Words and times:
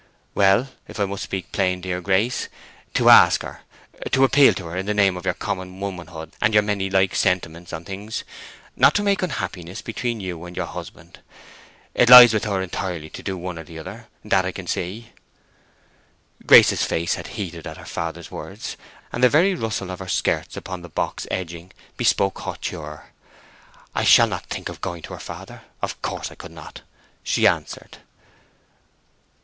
"Well—if 0.33 0.99
I 0.99 1.05
must 1.05 1.21
speak 1.21 1.51
plain, 1.51 1.79
dear 1.79 2.01
Grace—to 2.01 3.07
ask 3.07 3.43
her, 3.43 3.61
appeal 4.03 4.55
to 4.55 4.65
her 4.65 4.75
in 4.75 4.87
the 4.87 4.95
name 4.95 5.15
of 5.15 5.25
your 5.25 5.35
common 5.35 5.79
womanhood, 5.79 6.31
and 6.41 6.55
your 6.55 6.63
many 6.63 6.89
like 6.89 7.13
sentiments 7.13 7.71
on 7.71 7.85
things, 7.85 8.23
not 8.75 8.95
to 8.95 9.03
make 9.03 9.21
unhappiness 9.21 9.83
between 9.83 10.19
you 10.19 10.43
and 10.45 10.57
your 10.57 10.65
husband. 10.65 11.19
It 11.93 12.09
lies 12.09 12.33
with 12.33 12.45
her 12.45 12.63
entirely 12.63 13.11
to 13.11 13.21
do 13.21 13.37
one 13.37 13.59
or 13.59 13.63
the 13.63 13.77
other—that 13.77 14.43
I 14.43 14.51
can 14.51 14.65
see." 14.65 15.11
Grace's 16.47 16.81
face 16.83 17.13
had 17.13 17.27
heated 17.37 17.67
at 17.67 17.77
her 17.77 17.85
father's 17.85 18.31
words, 18.31 18.77
and 19.13 19.23
the 19.23 19.29
very 19.29 19.53
rustle 19.53 19.91
of 19.91 19.99
her 19.99 20.07
skirts 20.07 20.57
upon 20.57 20.81
the 20.81 20.89
box 20.89 21.27
edging 21.29 21.73
bespoke 21.95 22.39
hauteur. 22.39 23.11
"I 23.93 24.03
shall 24.03 24.25
not 24.25 24.47
think 24.47 24.67
of 24.67 24.81
going 24.81 25.03
to 25.03 25.13
her, 25.13 25.19
father—of 25.19 26.01
course 26.01 26.31
I 26.31 26.35
could 26.41 26.49
not!" 26.53 26.81
she 27.21 27.45
answered. 27.45 27.97